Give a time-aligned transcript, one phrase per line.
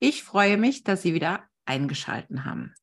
[0.00, 2.74] Ich freue mich, dass Sie wieder eingeschalten haben.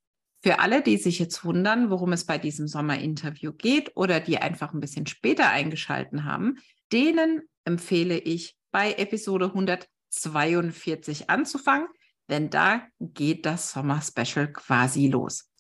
[0.44, 4.74] Für alle, die sich jetzt wundern, worum es bei diesem Sommer-Interview geht oder die einfach
[4.74, 6.58] ein bisschen später eingeschalten haben,
[6.92, 11.88] denen empfehle ich bei Episode 142 anzufangen,
[12.30, 15.52] denn da geht das Sommer-Special quasi los.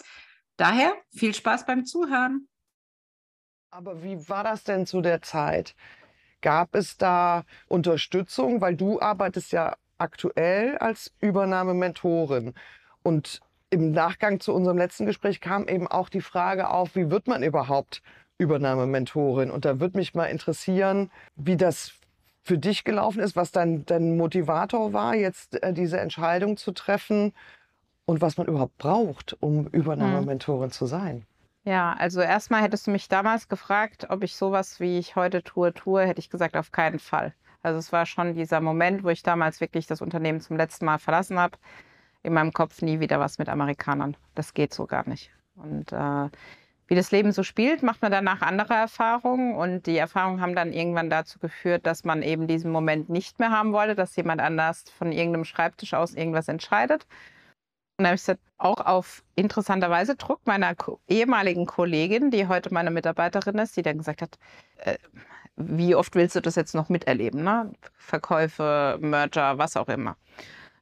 [0.58, 2.48] Daher viel Spaß beim Zuhören.
[3.72, 5.76] Aber wie war das denn zu der Zeit?
[6.42, 8.62] Gab es da Unterstützung?
[8.62, 12.54] Weil du arbeitest ja aktuell als Übernahmementorin.
[13.04, 17.28] Und im Nachgang zu unserem letzten Gespräch kam eben auch die Frage auf, wie wird
[17.28, 18.02] man überhaupt
[18.38, 19.52] Übernahmementorin?
[19.52, 21.94] Und da würde mich mal interessieren, wie das
[22.42, 27.34] für dich gelaufen ist, was dein, dein Motivator war, jetzt äh, diese Entscheidung zu treffen
[28.06, 30.72] und was man überhaupt braucht, um Übernahmementorin hm.
[30.72, 31.26] zu sein.
[31.64, 35.74] Ja, also erstmal hättest du mich damals gefragt, ob ich sowas, wie ich heute tue,
[35.74, 37.34] tue, hätte ich gesagt, auf keinen Fall.
[37.66, 41.00] Also es war schon dieser Moment, wo ich damals wirklich das Unternehmen zum letzten Mal
[41.00, 41.58] verlassen habe.
[42.22, 44.16] In meinem Kopf nie wieder was mit Amerikanern.
[44.36, 45.32] Das geht so gar nicht.
[45.56, 46.30] Und äh,
[46.88, 49.56] wie das Leben so spielt, macht man danach andere Erfahrungen.
[49.56, 53.50] Und die Erfahrungen haben dann irgendwann dazu geführt, dass man eben diesen Moment nicht mehr
[53.50, 57.08] haben wollte, dass jemand anders von irgendeinem Schreibtisch aus irgendwas entscheidet.
[57.98, 60.76] Und dann habe ich gesagt, auch auf interessanterweise Druck meiner
[61.08, 64.38] ehemaligen Kollegin, die heute meine Mitarbeiterin ist, die dann gesagt hat,
[64.78, 64.98] äh,
[65.58, 67.44] wie oft willst du das jetzt noch miterleben?
[67.44, 67.72] Ne?
[67.98, 70.18] Verkäufe, Merger, was auch immer.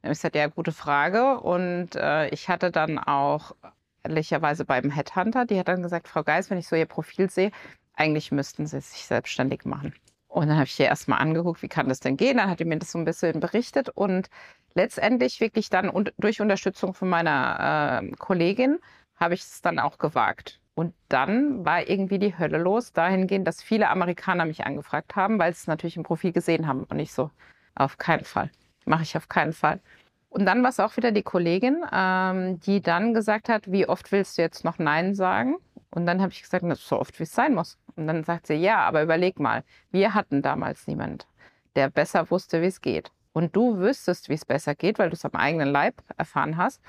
[0.02, 1.40] Ich gesagt, ja, gute Frage.
[1.40, 3.54] Und äh, ich hatte dann auch
[4.02, 7.50] ehrlicherweise beim Headhunter, die hat dann gesagt, Frau Geis, wenn ich so Ihr Profil sehe,
[7.94, 9.94] eigentlich müssten Sie sich selbstständig machen.
[10.34, 12.38] Und dann habe ich ihr erstmal angeguckt, wie kann das denn gehen?
[12.38, 14.28] Dann hat sie mir das so ein bisschen berichtet und
[14.74, 18.80] letztendlich wirklich dann und durch Unterstützung von meiner äh, Kollegin
[19.14, 20.60] habe ich es dann auch gewagt.
[20.74, 25.52] Und dann war irgendwie die Hölle los, dahingehend, dass viele Amerikaner mich angefragt haben, weil
[25.52, 27.30] sie es natürlich im Profil gesehen haben und ich so,
[27.76, 28.50] auf keinen Fall,
[28.84, 29.80] mache ich auf keinen Fall.
[30.30, 34.10] Und dann war es auch wieder die Kollegin, ähm, die dann gesagt hat, wie oft
[34.10, 35.56] willst du jetzt noch Nein sagen?
[35.90, 37.78] Und dann habe ich gesagt, na, so oft wie es sein muss.
[37.94, 39.62] Und dann sagt sie, ja, aber überleg mal,
[39.92, 41.28] wir hatten damals niemand,
[41.76, 43.12] der besser wusste, wie es geht.
[43.32, 46.82] Und du wüsstest, wie es besser geht, weil du es am eigenen Leib erfahren hast.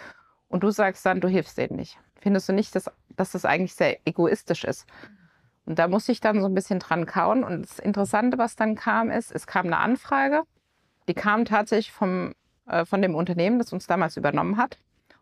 [0.47, 1.99] Und du sagst dann, du hilfst denen nicht.
[2.21, 4.85] Findest du nicht, dass, dass das eigentlich sehr egoistisch ist?
[5.65, 7.43] Und da muss ich dann so ein bisschen dran kauen.
[7.43, 10.43] Und das Interessante, was dann kam, ist, es kam eine Anfrage.
[11.07, 12.33] Die kam tatsächlich vom,
[12.67, 14.77] äh, von dem Unternehmen, das uns damals übernommen hat.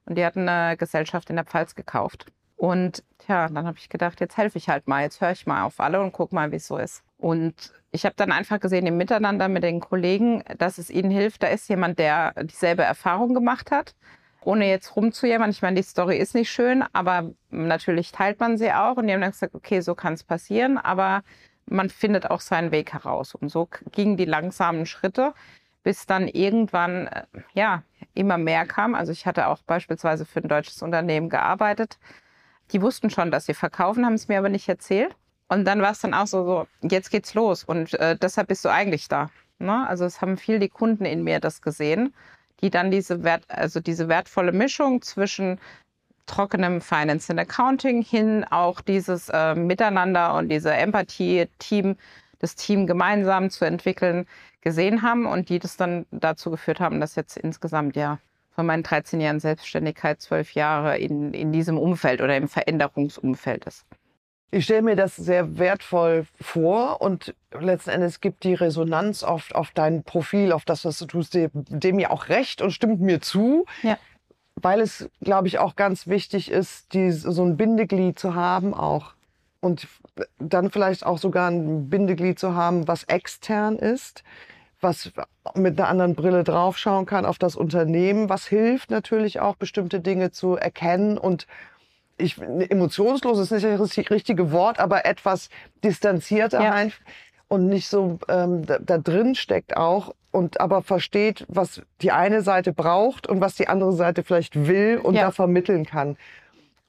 [0.06, 2.26] Und die hatten eine Gesellschaft in der Pfalz gekauft.
[2.56, 5.64] Und tja, dann habe ich gedacht, jetzt helfe ich halt mal, jetzt höre ich mal
[5.64, 7.04] auf alle und guck mal, wie es so ist.
[7.18, 11.44] Und ich habe dann einfach gesehen im Miteinander mit den Kollegen, dass es ihnen hilft.
[11.44, 13.96] Da ist jemand, der dieselbe Erfahrung gemacht hat
[14.46, 15.50] ohne jetzt rumzujammern.
[15.50, 18.98] Ich meine, die Story ist nicht schön, aber natürlich teilt man sie auch.
[18.98, 21.24] Und die haben dann gesagt, okay, so kann es passieren, aber
[21.66, 23.36] man findet auch seinen Weg heraus.
[23.36, 25.34] Und so gingen die langsamen Schritte,
[25.84, 27.24] bis dann irgendwann, äh,
[27.54, 27.84] ja,
[28.14, 28.96] immer mehr kam.
[28.96, 31.98] Also ich hatte auch beispielsweise für ein deutsches Unternehmen gearbeitet.
[32.72, 35.16] Die wussten schon, dass sie verkaufen, haben es mir aber nicht erzählt.
[35.48, 37.64] Und dann war es dann auch so, so, jetzt geht's los.
[37.64, 39.30] Und äh, deshalb bist du eigentlich da.
[39.60, 39.88] Ne?
[39.88, 42.14] Also es haben viel die Kunden in mir das gesehen
[42.64, 45.60] die dann diese Wert, also diese wertvolle Mischung zwischen
[46.26, 51.98] trockenem Finance and Accounting hin auch dieses äh, Miteinander und diese Empathie, Team,
[52.40, 54.26] das Team gemeinsam zu entwickeln,
[54.62, 58.20] gesehen haben und die das dann dazu geführt haben, dass jetzt insgesamt ja
[58.52, 63.86] von meinen 13 Jahren Selbstständigkeit zwölf Jahre in, in diesem Umfeld oder im Veränderungsumfeld ist.
[64.54, 69.72] Ich stelle mir das sehr wertvoll vor und letzten Endes gibt die Resonanz oft auf
[69.72, 73.66] dein Profil, auf das, was du tust, dem ja auch recht und stimmt mir zu.
[73.82, 73.98] Ja.
[74.56, 79.16] Weil es, glaube ich, auch ganz wichtig ist, die, so ein Bindeglied zu haben auch.
[79.60, 79.88] Und
[80.38, 84.24] dann vielleicht auch sogar ein Bindeglied zu haben, was extern ist,
[84.82, 85.12] was
[85.56, 90.30] mit einer anderen Brille draufschauen kann auf das Unternehmen, was hilft natürlich auch, bestimmte Dinge
[90.30, 91.48] zu erkennen und
[92.18, 95.50] ich, emotionslos ist nicht das richtige Wort, aber etwas
[95.84, 96.88] distanzierter ja.
[97.48, 102.42] und nicht so ähm, da, da, drin steckt auch und aber versteht, was die eine
[102.42, 105.24] Seite braucht und was die andere Seite vielleicht will und ja.
[105.24, 106.18] da vermitteln kann.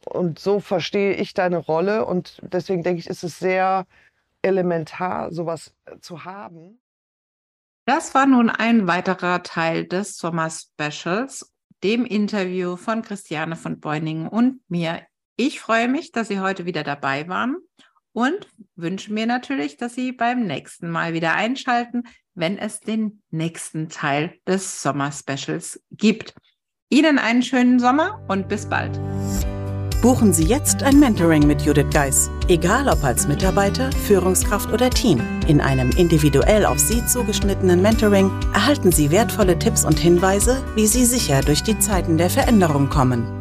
[0.05, 3.87] Und so verstehe ich deine Rolle und deswegen denke ich, ist es sehr
[4.43, 6.79] elementar, sowas zu haben.
[7.87, 14.61] Das war nun ein weiterer Teil des Sommer-Specials dem Interview von Christiane von Beuningen und
[14.69, 15.03] mir.
[15.37, 17.57] Ich freue mich, dass Sie heute wieder dabei waren
[18.13, 18.47] und
[18.77, 22.05] wünsche mir natürlich, dass Sie beim nächsten Mal wieder einschalten,
[22.35, 26.35] wenn es den nächsten Teil des Sommer-Specials gibt.
[26.89, 29.01] Ihnen einen schönen Sommer und bis bald.
[30.01, 32.31] Buchen Sie jetzt ein Mentoring mit Judith Geis.
[32.47, 35.21] Egal ob als Mitarbeiter, Führungskraft oder Team.
[35.49, 41.07] In einem individuell auf Sie zugeschnittenen Mentoring erhalten Sie wertvolle Tipps und Hinweise, wie Sie
[41.07, 43.41] sicher durch die Zeiten der Veränderung kommen.